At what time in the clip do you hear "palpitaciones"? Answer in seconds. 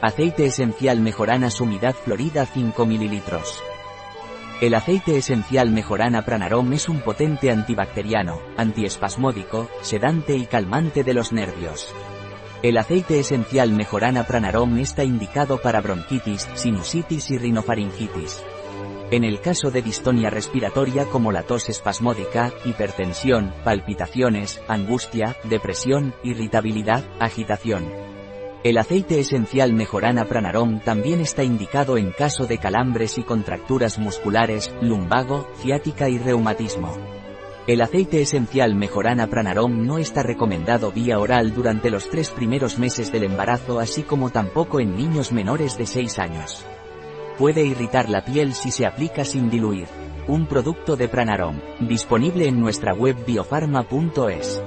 23.64-24.60